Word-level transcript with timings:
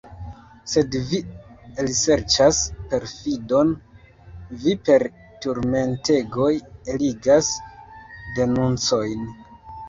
Sed 0.69 0.95
vi 1.09 1.17
elserĉas 1.83 2.61
perfidon, 2.93 3.73
vi 4.63 4.73
per 4.89 5.05
turmentegoj 5.45 6.49
eligas 6.95 7.53
denuncojn. 8.41 9.31